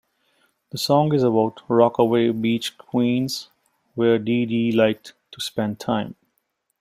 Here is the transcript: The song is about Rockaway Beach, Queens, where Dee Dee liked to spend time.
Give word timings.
The 0.71 0.79
song 0.79 1.13
is 1.13 1.21
about 1.21 1.61
Rockaway 1.67 2.31
Beach, 2.31 2.75
Queens, 2.75 3.49
where 3.93 4.17
Dee 4.17 4.47
Dee 4.47 4.71
liked 4.71 5.13
to 5.29 5.39
spend 5.39 5.79
time. 5.79 6.15